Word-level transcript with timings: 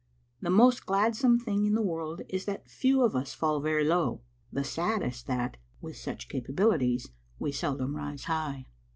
The 0.41 0.49
most 0.49 0.87
gladsome 0.87 1.37
thing 1.39 1.63
in 1.63 1.75
the 1.75 1.81
world 1.83 2.23
is 2.27 2.45
that 2.45 2.67
few 2.67 3.03
of 3.03 3.15
us 3.15 3.35
fall 3.35 3.59
very 3.61 3.83
low; 3.85 4.21
the 4.51 4.63
saddest 4.63 5.27
that, 5.27 5.57
with 5.79 5.95
such 5.95 6.27
capabilities, 6.27 7.11
we 7.37 7.51
seldom 7.51 7.95
rise 7.95 8.23
high. 8.23 8.65